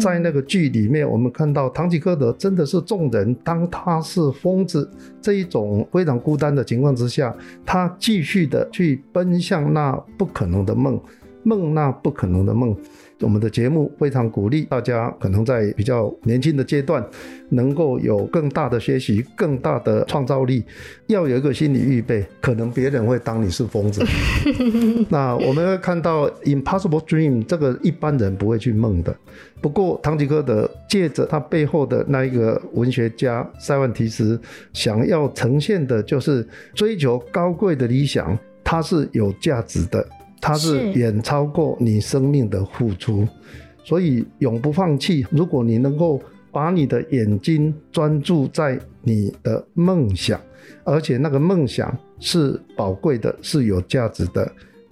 [0.00, 4.88] 在那个剧里面，我们看到唐吉诃德真的是众人当他是疯子
[5.20, 10.98] 这一种非常孤单的情况之下，他继续的去奔向那不可能的梦，
[11.42, 12.74] 梦那不可能的梦。
[13.20, 17.02] 我们的节目非常鼓励大家，可能在比较年轻的阶段，
[17.48, 20.62] 能够有更大的学习、更大的创造力，
[21.06, 24.04] 要有一个心理预备，可能别人会当你是疯子。
[25.08, 29.16] 那我们会看到 Impossible Dream 这个一般人不会去梦的。
[29.62, 34.38] 不过，唐吉诃德借着他背后的那一个文学家塞万提斯，
[34.74, 40.06] 想要呈现的就是追求高贵的理想，它是有价值的。
[40.46, 43.26] 它是远超过你生命的付出，
[43.82, 45.26] 所以永不放弃。
[45.28, 46.20] 如果你能够
[46.52, 50.40] 把你的眼睛专注在你的梦想，
[50.84, 54.48] 而且那个梦想是宝贵的，是有价值的，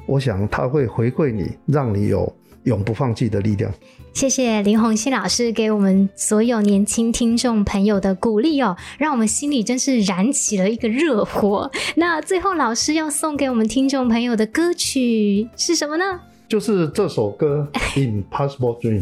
[0.07, 2.31] 我想它会回馈你，让你有
[2.65, 3.73] 永不放弃的力量。
[4.13, 11.71] 谢谢林宏信老师给我们所有年轻听众朋友的鼓励哦，让我们心里真是燃起了一个热火。
[11.97, 16.21] 那最后老师要送给我们听众朋友的歌曲是什么呢？
[16.47, 19.01] 就是这首歌《Impossible Dream》。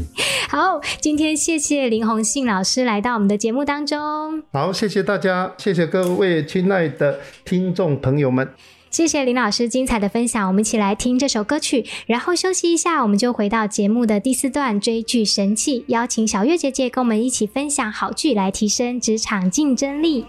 [0.48, 4.42] 好，今天谢谢林宏信老师来到我们的节目当中。
[4.53, 8.48] 好，谢谢大家，谢谢各位亲爱的听众朋友们。
[8.92, 20.26] 谢谢林老师精彩的分享，我们一起来听这首歌曲，然后休息一下，我们就回到节目的第四段追剧神器，邀请小月姐姐跟我们一起分享好剧来提升职场竞争力。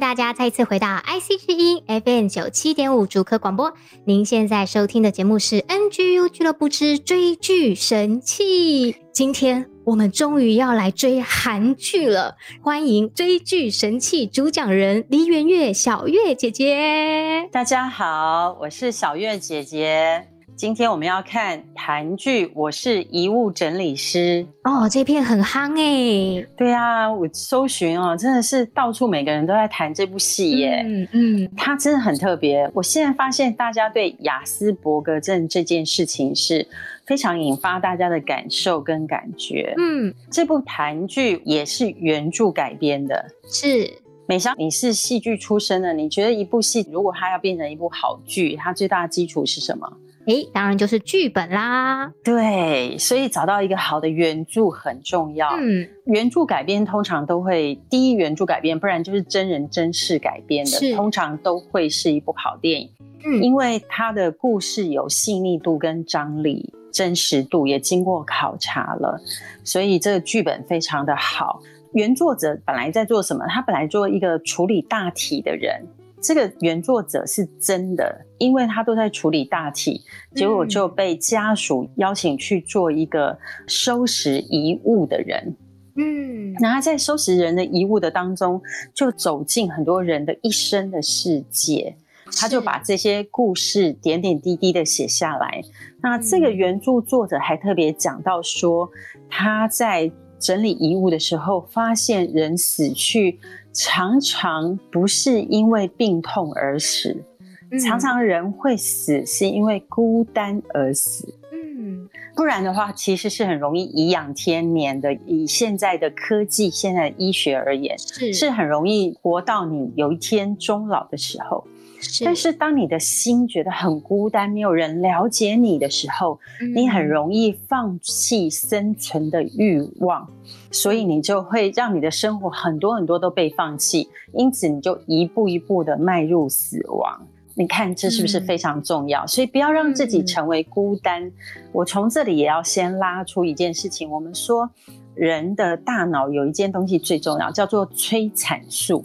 [0.00, 3.72] 大家再次回到 IC 之音 FM 九七点五竹科广播，
[4.04, 8.96] 您现在收听的节目是 NGU 俱乐部之追剧神器。
[9.12, 17.48] 今天我们终于要来追韩剧了，欢迎追剧神器主讲人梨园月小月姐姐。
[17.50, 20.28] 大家好，我是小月姐姐。
[20.56, 26.42] 今天我们要看韩剧《我是遗物整理师》哦，这片很夯哎。
[26.56, 30.82] 对啊，我搜寻哦，真的是到处每个人都在谈这部戏耶。
[30.86, 32.70] 嗯嗯，它真的很特别。
[32.72, 36.66] 我现在发现大家对雅斯伯格症这件事情是
[37.04, 39.74] 非常引发大家的感受跟感觉。
[39.76, 43.26] 嗯，这部韩剧也是原著改编的。
[43.46, 43.92] 是，
[44.26, 49.86] 美香，你是戏剧出身的，你觉得一部戏如果它要变成一部好剧，它最大的基础是什么？
[50.26, 52.12] 诶，当然就是剧本啦。
[52.24, 55.48] 对，所以找到一个好的原著很重要。
[55.60, 62.90] 嗯，原著改编通常都会第一原著改编，不然就是真人真事改编的，通常都会是一部好电影。
[63.24, 69.20] 嗯，因为它的故事有细腻度跟张力，真实度也经过考察了，
[69.62, 71.62] 所以这个剧本非常的好。
[71.92, 73.46] 原作者本来在做什么？
[73.48, 75.86] 他本来做一个处理大体的人。
[76.22, 80.00] 这个原作者是真的，因为他都在处理大体，
[80.34, 85.54] 结果就被家属邀请去做一个收拾遗物的人。
[85.96, 88.60] 嗯，那他在收拾人的遗物的当中，
[88.94, 91.94] 就走进很多人的一生的世界，
[92.38, 95.62] 他就把这些故事点点滴滴的写下来。
[96.02, 98.90] 那这个原著作者还特别讲到说，
[99.28, 103.38] 他在整理遗物的时候，发现人死去。
[103.76, 107.22] 常常不是因为病痛而死，
[107.70, 111.34] 嗯、常常人会死是因为孤单而死。
[111.52, 115.12] 嗯，不然的话，其实是很容易颐养天年的。
[115.26, 121.66] 以现在的科技、现在的医学而言，是是很容易活到你有一天终老的时候。
[122.00, 130.28] 是，但是当你的心觉得很孤单，没有人了解你的时候，嗯、你很容易放弃生存的欲望。
[130.70, 137.26] 所以你就会让你的生活很多很多都被放弃，因此你就一步一步的迈入死亡。
[137.54, 139.24] 你看这是不是非常重要？
[139.24, 141.24] 嗯、所以不要让自己成为孤单。
[141.24, 141.32] 嗯、
[141.72, 144.68] 我从这里也要先拉出一件事情，我们说
[145.14, 149.02] 人的大脑有一件东西最重要，叫做催产素。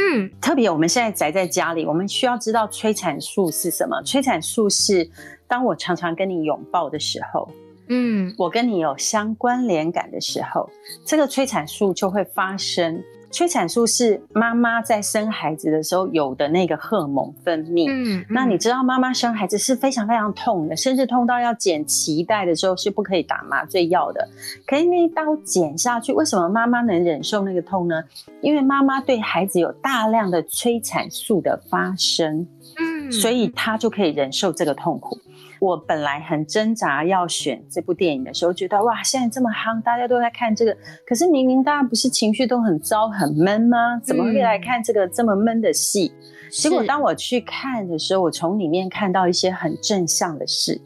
[0.00, 4.00] 嗯，特别我们现在宅在家里，我们需要知道催产素是什么？
[4.02, 5.10] 催产素是
[5.48, 7.50] 当我常常跟你拥抱的时候。
[7.88, 10.70] 嗯，我跟你有相关联感的时候，
[11.04, 13.02] 这个催产素就会发生。
[13.30, 17.86] 催产素是妈妈在生孩子的时候有的那个荷尔蒙分泌。
[17.88, 24.26] 嗯，嗯，那你知道妈妈生孩子是非常非常痛的，甚至痛到要剪脐带的时候是不可以打麻醉药的。
[24.66, 28.02] 可是那一刀剪下去，为什么妈妈能忍受那个痛呢？
[28.40, 32.46] 因为妈妈对孩子有大量的催产素的发生，
[32.78, 35.18] 嗯，所以她就可以忍受这个痛苦。
[35.60, 40.76] 我本来很挣扎要选这部电影的时候，觉得哇，现在这么夯，大家都在看这个。
[41.06, 43.98] 可是明明大家不是情绪都很糟、很闷吗？
[44.02, 46.12] 怎么会来看这个这么闷的戏？
[46.14, 50.80] 嗯、结果当我去看的时候，我从里面看到一些很正向的事。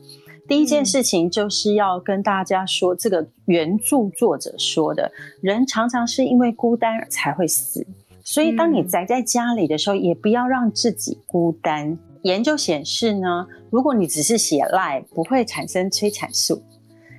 [0.49, 5.11] 第一件事情就是要跟大家说，这个原著作者说的，
[5.41, 7.87] 人常常是因为孤单才会死。
[8.25, 11.99] 所以当你宅在家里的时候，也不要让自己孤单。
[12.23, 16.63] 研究显示呢，如果你只是写 LINE，不会产生催产素。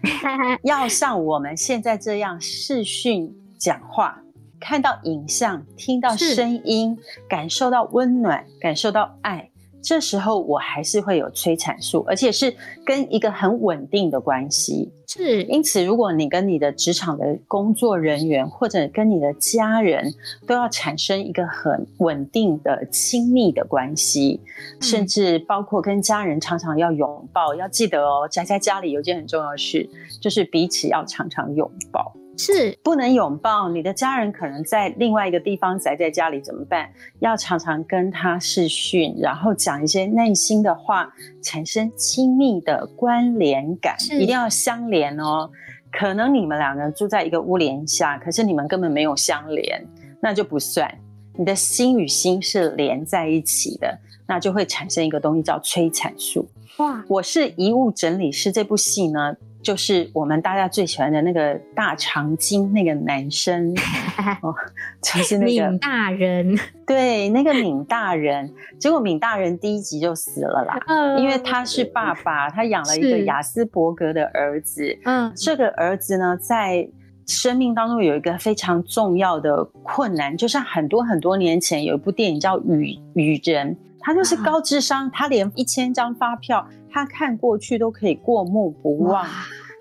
[0.63, 4.21] 要像我们现在这样视讯讲话，
[4.59, 6.97] 看到影像，听到声音，
[7.29, 9.49] 感受到温暖，感受到爱，
[9.83, 12.55] 这时候我还是会有催产素，而且是
[12.85, 14.89] 跟一个很稳定的关系。
[15.05, 20.11] 是，因此，如果你跟你的职场的工作人员，或者跟你的家人，
[20.47, 24.39] 都要产生一个很稳定的亲密的关系，
[24.79, 29.87] 嗯，甚至包括跟家人常常要拥抱，要记得哦，宅在家里有件很重要的事，
[30.21, 32.15] 就是彼此要常常拥抱。
[32.37, 36.89] 是不能拥抱你的家人，可能在另外一个地方宅在家里怎么办？
[37.19, 45.49] 要常常跟他视讯，然后讲一些内心的话，产生亲密的关联感，一定要相连哦。
[45.91, 49.85] 可能你们两个住在一个屋檐下，可是你们根本没有相连，
[50.19, 50.91] 那就不算。
[51.35, 56.47] 你的心与心是连在一起的，那就会产生一个东西叫催产素。
[56.77, 57.03] 哇！
[57.07, 59.35] 我是遗物整理师这部戏呢。
[59.63, 63.73] 就是我们大家最喜欢的那个大长今那个男生
[64.43, 64.53] 哦，
[65.01, 76.87] 就是那个闵大人，对，那个闵大人，结果闵大人第一集就死了啦，嗯、因为他是爸爸，他养了一个亚斯伯格的儿子，嗯，这个儿子呢，在
[77.25, 86.67] 生命当中有一个非常重要的困难，就像很多很多年前有一部电影叫《雨雨人》，他就是高智商，啊、他连一千张发票。
[86.93, 89.27] 他看过去都可以过目不忘，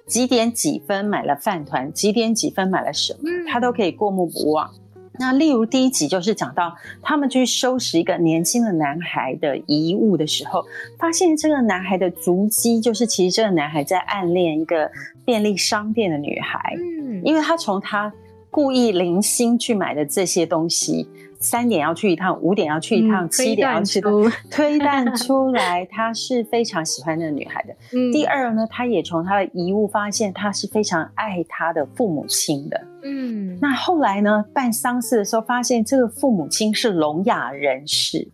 [0.06, 4.70] 几点几分买了饭团，几点几分买了什么，他都可以过目不忘。
[5.18, 10.64] 那例如第一集就是讲到他们去收拾一个年轻的男孩的遗物的时候，
[10.98, 14.90] 发现这个男孩的足迹就是其实这个男孩在暗恋一个
[15.22, 18.10] 便利商店的女孩，嗯，因为他从他
[18.50, 21.06] 故意零星去买的这些东西。
[21.43, 24.11] 三点要去一趟，五点要去一趟，嗯、七点要去的，
[24.49, 27.74] 推断出 来他是非常喜欢那个女孩的。
[27.93, 32.80] 嗯、第二呢，他也从他的遗物发现他是非常爱他的父母亲的。
[33.03, 38.28] 嗯，那后来呢，办丧事的时候发现这个父母亲是聋哑人士，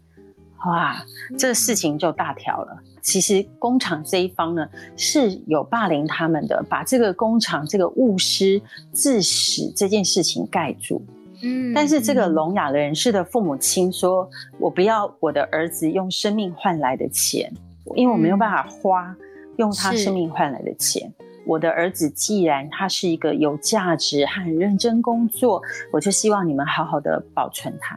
[0.67, 1.03] 哇，
[1.39, 2.79] 这个事情就大条了。
[3.01, 8.61] 其实工厂这一方呢是有霸凌他们的，把这个工厂这个误失
[8.93, 11.03] 致死这件事情盖住。
[11.43, 14.29] 嗯，但是这个聋哑人士的父母亲说
[14.59, 17.53] ：“我不要我的儿子用生命换来的钱，
[17.95, 19.17] 因为我没有办法花
[19.57, 21.13] 用他生命换来的钱。
[21.47, 25.63] 我的儿子既然他是一个有价值、很认真工作，
[25.93, 27.97] 我就希望你们好好的保存他。”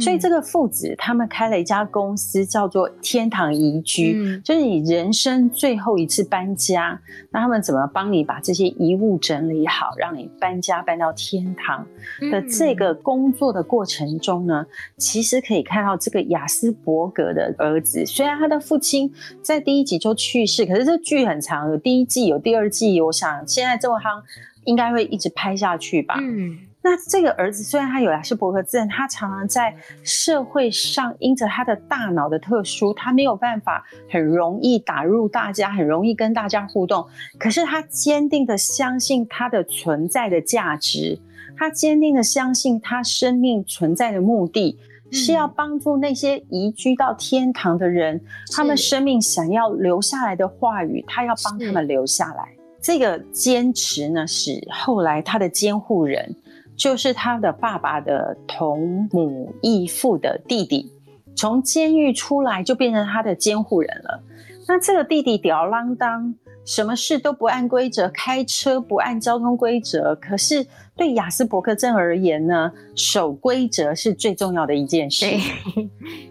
[0.00, 11.86] 所以这个父子他们开了一家公司，叫做天堂移居，嗯、就是你人生最后一次搬家，那他们怎么帮你把这些遗物整理好，让你搬家搬到天堂
[12.30, 14.66] 的这个工作的过程中呢？
[14.68, 24.22] 嗯、其实可以看到这个雅斯伯格的儿子，虽然他的父亲在第一集就去世，可是这剧很长，有第一季有第二季，我想现在这么夯，
[24.64, 26.16] 应该会一直拍下去吧。
[26.20, 26.58] 嗯。
[26.80, 37.04] 那这个儿子虽然他有亚斯伯格症，他常常在社会上因着他的大脑的特殊，他没有办法很容易打入大家，很容易跟大家互动。
[37.38, 41.18] 可是他坚定的相信他的存在的价值，
[41.56, 44.78] 他坚定的相信他生命存在的目的
[45.10, 48.20] 是要帮助那些移居到天堂的人，
[48.54, 52.48] 他们生命想要留下来的话语，他要帮他们留下来。
[52.80, 56.36] 这个坚持呢，使后来他的监护人。
[56.78, 60.92] 就是他的爸爸的同母异父的弟弟，
[61.34, 64.22] 从监狱出来就变成他的监护人了。
[64.68, 70.14] 那这个弟弟吊儿郎当，什么事都不按规则，开车不按交通规则。
[70.14, 70.64] 可是
[70.98, 75.26] 对亚斯伯格症而言呢，守规则是最重要的一件事。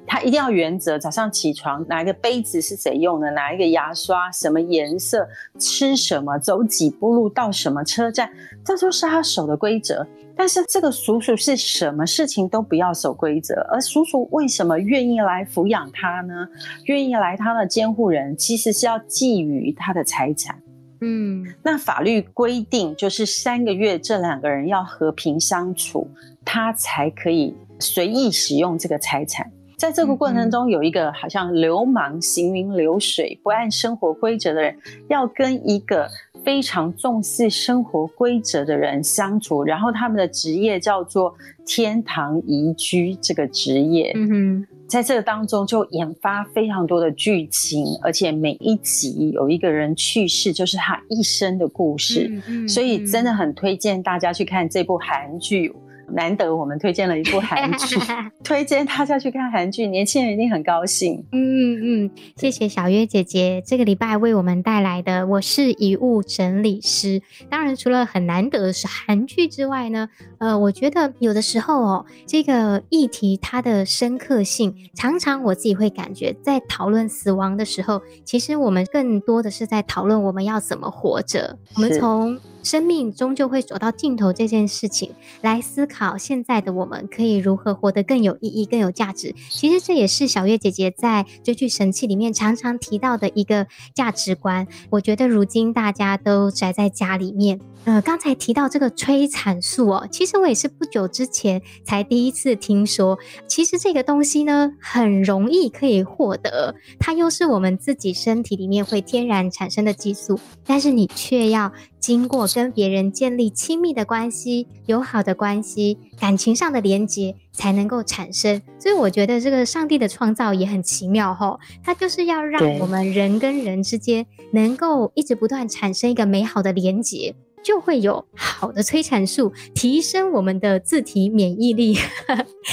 [0.06, 5.26] 他一定要原则，早上起床拿一个杯子是谁用的，拿一个牙刷什么颜色，
[5.58, 8.30] 吃什么，走几步路到什么车站，
[8.66, 10.06] 这就是他守的规则。
[10.36, 16.48] 但是这个叔叔是什么事情都不要守规则，而叔叔为什么愿意来抚养他呢？
[16.86, 20.62] 愿意来他的监护人，其实是要觊觎他的财产。
[21.02, 26.10] 嗯，那法律规定就是三个月，这两个人要和平相处，
[26.44, 29.52] 他才可以随意使用这个财产。
[29.78, 34.76] 在这个过程中，有一个好像流氓行云流水、不按生活规则的人，
[35.08, 36.10] 要跟一个
[36.44, 44.14] 非常重视生活规则的人相处，然后他们的职业叫做天堂宜居这个职业。
[44.16, 52.28] 嗯哼，在这个当中就研发非常多的剧情，而且每一集有一个人去世，就是他一生的故事。
[52.30, 55.74] 嗯嗯嗯，所以真的很推荐大家去看这部韩剧。
[56.14, 57.98] 难得我们推荐了一部韩剧，
[58.44, 61.26] 推荐大家去看韩剧，年轻人一定很高兴。
[61.32, 67.20] 嗯嗯，谢谢小月姐姐这个礼拜为我们带来的《我是遗物整理师》。
[67.50, 81.58] 当然，除了很难得的是韩剧之外呢，呃，我觉得有的时候哦，这个议题它的深刻性，常常我自己会感觉，在讨论死亡的时候，其实我们更多的是在讨论我们要怎么活着。
[81.76, 85.12] 我们从生命终究会走到尽头这件事情，
[85.42, 89.34] 来思考现在的我们可以如何活得更有意义、更有价值。
[89.50, 94.68] 其实这也是小月姐姐在追剧神器里面常常提到的一个价值观。
[94.90, 103.18] 我觉得如今大家都宅在家里面，呃，刚才提到这个催产素哦，其实我也是不久之前才第一次听说。
[103.48, 111.72] 其实这个东西呢，很容易可以获得，它又是我们自己身体里面会天然产生的激素，但是你却要。
[112.00, 118.62] 经过跟别人建立亲密的关系、友好的关系、感情上的连接，才能够产生。
[118.80, 127.36] 所以我觉得这个上帝的创造也很奇妙吼，它就是要让我们人跟人之间能够一直不断产生一个美好的连结。
[127.68, 131.98] 就会有好的催产素，提升我们的自体免疫力。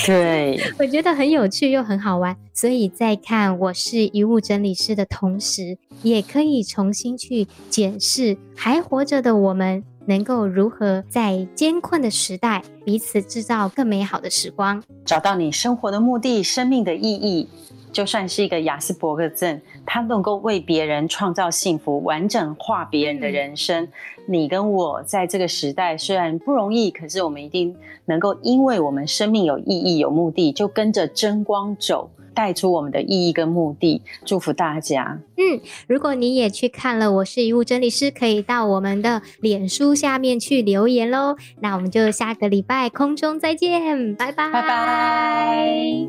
[0.06, 2.36] 对， 我觉得很有趣又很好玩。
[2.52, 17.48] 所以在看我是遗物整理师的同时，也可以重新去检视还活着的我们，能够如何在艰困的时代彼此制造更美好的时光，找到你生活的目的、生命的意义。
[17.94, 23.84] 就算是一个雅斯伯格症，他能够为别人创造幸福，完整化别人的人生。
[23.84, 23.88] 嗯、
[24.26, 27.74] 你跟我在这个时代虽然不容易，可是我们一定
[28.06, 34.02] 能够，因为我们生命有意义、有目的，就跟着真光走，带出我们的意义跟目的。
[34.24, 35.20] 祝福大家。
[35.36, 41.36] 嗯，如果你也去看了，我是遗物整理师，可以到我们的脸书下面去留言喽。
[41.60, 46.08] 那我们就下个礼拜空中再见，拜拜，拜拜。